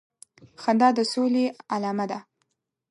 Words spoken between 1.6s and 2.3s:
علامه ده